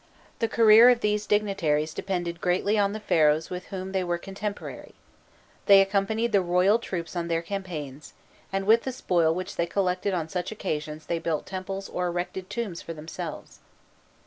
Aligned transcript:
The 0.39 0.47
career 0.47 0.89
of 0.89 1.01
these 1.01 1.27
dignitaries 1.27 1.93
depended 1.93 2.41
greatly 2.41 2.75
on 2.75 2.91
the 2.93 2.99
Pharaohs 2.99 3.51
with 3.51 3.65
whom 3.65 3.91
they 3.91 4.03
were 4.03 4.17
contemporary: 4.17 4.95
they 5.67 5.79
accompanied 5.79 6.31
the 6.31 6.41
royal 6.41 6.79
troops 6.79 7.15
on 7.15 7.27
their 7.27 7.43
campaigns, 7.43 8.13
and 8.51 8.65
with 8.65 8.81
the 8.81 8.93
spoil 8.93 9.31
which 9.31 9.57
they 9.57 9.67
collected 9.67 10.15
on 10.15 10.27
such 10.27 10.51
occasions 10.51 11.05
they 11.05 11.19
built 11.19 11.45
temples 11.45 11.87
or 11.87 12.07
erected 12.07 12.49
tombs 12.49 12.81
for 12.81 12.95
themselves. 12.95 13.59